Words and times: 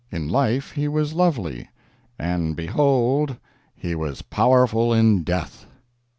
In 0.11 0.27
life 0.29 0.71
he 0.71 0.87
was 0.87 1.13
lovely, 1.13 1.69
and 2.17 2.55
behold, 2.55 3.37
he 3.75 3.93
was 3.93 4.23
powerful 4.23 4.91
in 4.91 5.21
death. 5.21 5.67